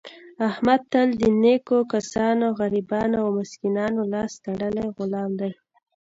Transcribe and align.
احمد 0.49 0.81
تل 0.91 1.09
د 1.21 1.23
نېکو 1.41 1.79
کسانو، 1.93 2.45
غریبانو 2.59 3.15
او 3.23 3.29
مسکینانو 3.39 4.01
لاس 4.13 4.31
تړلی 4.43 4.85
غلام 4.97 5.31
دی. 5.39 5.51